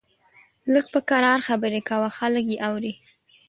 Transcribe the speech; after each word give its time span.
لږ 0.73 0.85
په 0.93 0.99
کرار 1.09 1.39
خبرې 1.47 1.81
کوه، 1.89 2.09
خلک 2.17 2.45
يې 2.51 2.57
اوري! 2.67 2.93